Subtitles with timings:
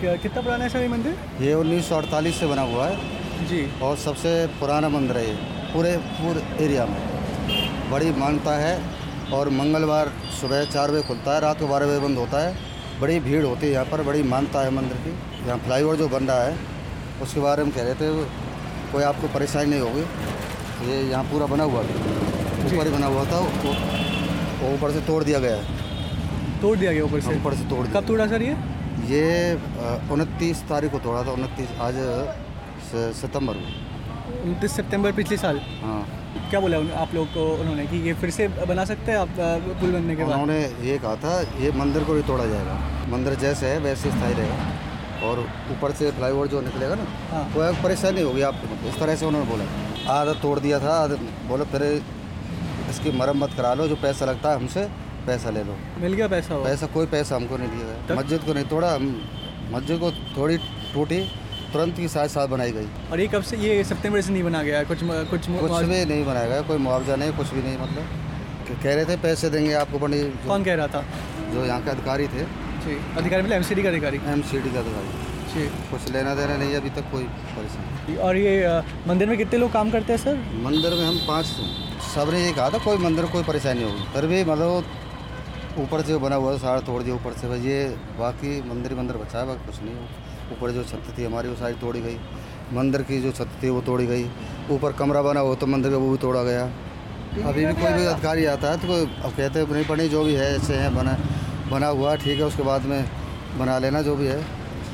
[0.00, 1.14] कितना पुराना है सर ये मंदिर?
[1.40, 4.30] ये उन्नीस सौ अड़तालीस से बना हुआ है। जी। और सबसे
[4.60, 5.36] पुराना मंदिर है ये
[5.72, 6.98] पूरे पूरे एरिया में।
[7.90, 8.74] बड़ी मान्यता है
[9.32, 13.18] और मंगलवार सुबह चार बजे खुलता है रात को बारह बजे बंद होता है। बड़ी
[13.20, 15.14] भीड़ होती है यहाँ पर बड़ी मान्यता है मंदिर की।
[15.46, 16.54] यहाँ फ्लाईओवर जो बन रहा है
[17.22, 18.12] उसके बारे में कह रहे थे
[18.92, 21.94] कोई आपको परेशानी नहीं होगी। ये यहाँ पूरा बना हुआ था
[22.66, 27.04] ऊपर ही बना हुआ था वो ऊपर से तोड़ दिया गया है। तोड़ दिया गया
[27.04, 27.40] ऊपर से?
[27.40, 28.56] ऊपर से तोड़ कब तोड़ा सर ये?
[29.04, 29.54] ये
[30.12, 31.94] उनतीस तारीख को तोड़ा था उनतीस आज
[33.16, 35.60] सितंबर को। उनतीस सितंबर पिछले साल?
[35.82, 36.02] हाँ।
[36.50, 39.28] क्या बोला आप लोग को उन्होंने कि ये फिर से बना सकते हैं आप
[39.80, 40.32] पुल बनने के बाद?
[40.32, 42.74] उन्होंने ये कहा था ये मंदिर को भी तोड़ा जाएगा।
[43.12, 45.38] मंदिर जैसे है वैसे स्थायी रहेगा। और
[45.72, 49.26] ऊपर से फ्लाईओवर जो निकलेगा ना हाँ। कोई परेशानी होगी आपको मतलब इस तरह से
[49.26, 49.64] उन्होंने बोला।
[50.12, 51.16] आधा तोड़ दिया था आधा
[51.48, 51.82] बोले फिर
[52.90, 54.88] इसकी मरम्मत करा लो जो पैसा लगता है हमसे
[55.26, 58.54] पैसा ले लो। मिल गया पैसा पैसा कोई पैसा हमको नहीं दिया गया मस्जिद को
[58.54, 59.04] नहीं तोड़ा हम
[59.72, 60.56] मस्जिद को थोड़ी
[60.92, 61.20] टूटी
[61.72, 64.62] तुरंत की साथ साथ बनाई गई। और ये कब से ये सितंबर से नहीं बना
[64.62, 64.82] गया?
[64.84, 68.94] कुछ कुछ कुछ भी नहीं बनाया गया कोई मुआवजा नहीं कुछ भी नहीं मतलब। कह
[68.94, 71.02] रहे थे पैसे देंगे आपको बड़ी कौन कह रहा था?
[71.52, 72.44] जो यहाँ के अधिकारी थे।
[72.84, 76.90] जी अधिकारी मतलब एमसीडी का अधिकारी। एम के अधिकारी। जी। कुछ लेना देना नहीं अभी
[76.90, 77.24] तक कोई
[77.56, 78.52] परेशानी और ये
[79.08, 80.34] मंदिर में कितने लोग काम करते हैं सर?
[80.64, 81.46] मंदिर में हम पाँच
[82.14, 84.84] सबने ये कहा था कोई मंदिर कोई परेशानी होगी। फिर भी मतलब
[85.78, 87.84] ऊपर जो बना हुआ है सारा तोड़ दिया ऊपर से भाई ये
[88.18, 89.94] बाकी मंदिर ही मंदिर बचा है, बाकी कुछ नहीं
[90.52, 92.18] ऊपर जो छत थी हमारी, वो सारी तोड़ी गई।
[92.72, 94.24] मंदिर की जो छत थी, वो तोड़ी गई।
[94.70, 96.64] ऊपर कमरा बना हुआ तो मंदिर का वो भी तोड़ा गया।
[97.44, 100.24] अभी भी कोई भी अधिकारी आता है तो कोई, अब कहते हैं, नहीं पढ़ी जो
[100.24, 101.18] भी है, ऐसे हैं, बना
[101.70, 103.04] बना हुआ, ठीक है, उसके बाद में
[103.58, 104.40] बना लेना जो भी है।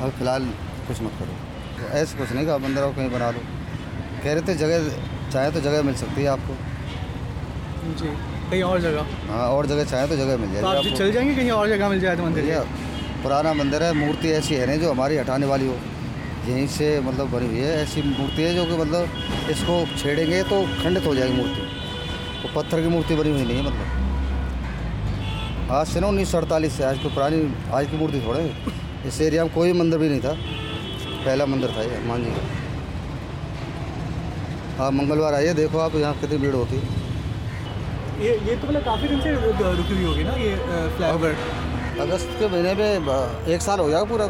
[0.00, 0.46] अब फ़िलहाल
[0.88, 3.40] कुछ मत करो। ऐसे कुछ नहीं कहा मंदिर और कहीं बना लो।
[4.24, 4.88] कह रहे थे जगह,
[5.32, 6.54] चाहे तो जगह मिल सकती है आपको।
[7.94, 11.12] जी। कहीं और जगह। हाँ और जगह चाहे तो जगह मिल तो आप जाएगी चल
[11.12, 12.44] जाएँगे कहीं और जगह मिल जाए तो मंदिर?
[12.44, 12.60] भैया
[13.22, 15.76] पुराना मंदिर है मूर्ति ऐसी है नहीं जो हमारी हटाने वाली हो।
[16.48, 19.02] यहीं से मतलब बनी हुई है ऐसी मूर्ति है जो कि मतलब
[19.50, 21.60] इसको छेड़ेंगे तो खंडित हो जाएगी मूर्ति।
[22.42, 23.88] वो पत्थर की मूर्ति बनी हुई नहीं है मतलब।
[25.72, 27.38] आज से ना उन्नीस सौ अड़तालीस से आज को पुरानी
[27.72, 28.42] आज की मूर्ति थोड़े।
[29.08, 30.32] इस एरिया में कोई मंदिर भी नहीं था।
[31.24, 32.42] पहला मंदिर था ये हनुमान जी। का
[34.84, 37.03] आप मंगलवार आइए देखो आप यहाँ कितनी भीड़ होती है।
[38.14, 40.54] ये ये तो मतलब काफ़ी दिन से रुकी हुई होगी ना ये
[40.96, 41.36] फ्लाईओवर
[42.00, 42.90] अगस्त के महीने में
[43.54, 44.26] एक साल हो जाएगा पूरा।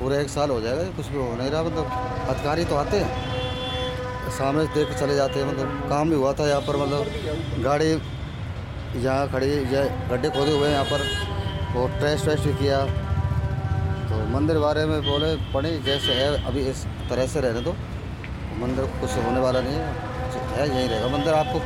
[0.00, 1.86] पूरा एक साल हो जाएगा, कुछ भी हो नहीं रहा मतलब
[2.30, 6.60] अधिकारी तो आते हैं। सामने देख चले जाते हैं मतलब काम भी हुआ था यहाँ
[6.62, 7.90] पर मतलब गाड़ी
[8.96, 11.00] यहाँ खड़ी, या गड्ढे खोदे हुए हैं यहाँ पर
[11.80, 12.78] और ट्रेस ट्रेस भी किया।
[14.06, 17.74] तो मंदिर बारे में बोले पड़े जैसे है, अभी इस तरह से रहने दो।
[18.60, 21.58] मंदिर कुछ होने वाला नहीं है। है यहीं रहेगा। मंदिर आपको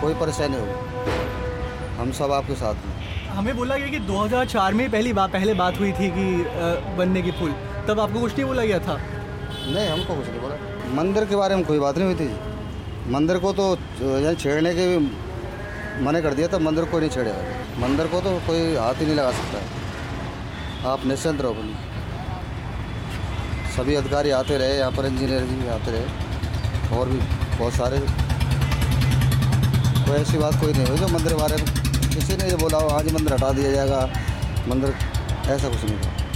[0.00, 2.94] कोई परेशानी होगी। हम सब आपके साथ हैं।
[3.28, 6.26] हमें बोला गया कि 2004 में पहली बात पहले बात हुई थी कि
[6.98, 7.54] बनने की पुल
[7.88, 8.96] तब आपको कुछ नहीं बोला गया था?
[8.96, 10.56] नहीं हमको कुछ नहीं बोला।
[10.96, 13.64] मंदिर के बारे में कोई बात नहीं हुई थी। मंदिर को तो
[14.02, 14.98] यहाँ छेड़ने के भी
[16.04, 17.42] मना कर दिया था मंदिर को नहीं छेड़ेगा
[17.78, 21.54] मंदिर को तो कोई हाथ ही नहीं लगा सकता आप निश्चिंत रहो
[23.76, 27.18] सभी अधिकारी आते रहे यहाँ पर इंजीनियर भी आते रहे और भी
[27.58, 27.98] बहुत सारे।
[30.04, 31.64] कोई ऐसी बात कोई नहीं हुई जो मंदिर के बारे में
[32.10, 34.10] किसी ने ये बोला हो आज मंदिर हटा दिया जाएगा
[34.68, 34.94] मंदिर
[35.46, 36.26] ऐसा कुछ नहीं था।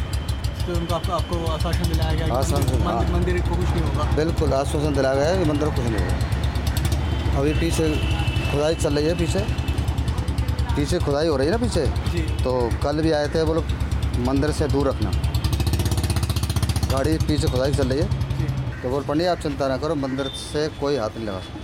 [0.66, 4.52] तो उनको आपको आपको आश्वासन दिलाया गया आश्वासन, मंदिर- हाँ। को कुछ नहीं होगा। बिल्कुल
[4.52, 7.90] आश्वासन दिलाया गया है कि मंदिर कुछ नहीं होगा। अभी पीछे
[8.52, 9.38] खुदाई चल रही है पीछे।
[10.76, 11.86] पीछे खुदाई हो रही है ना पीछे?
[12.20, 13.64] तो कल भी आए थे बोलो
[14.18, 15.10] मंदिर से दूर रखना।
[16.92, 18.19] गाड़ी पीछे खुदाई चल रही है।
[18.88, 21.58] बोल पंडित आप चिंता ना करो मंदिर से कोई हाथ नहीं लगा सकता।